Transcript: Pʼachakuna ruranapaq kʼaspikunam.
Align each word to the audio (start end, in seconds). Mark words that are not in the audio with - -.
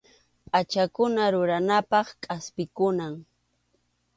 Pʼachakuna 0.49 1.23
ruranapaq 1.33 2.07
kʼaspikunam. 2.23 3.13